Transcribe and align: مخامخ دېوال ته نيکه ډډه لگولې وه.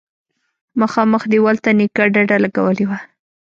مخامخ 0.81 1.23
دېوال 1.31 1.57
ته 1.63 1.69
نيکه 1.77 2.03
ډډه 2.13 2.37
لگولې 2.43 2.85
وه. 2.89 2.99